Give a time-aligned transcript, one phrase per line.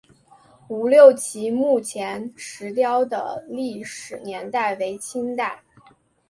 [0.67, 5.61] 吴六奇墓前石雕的历史年代为清代。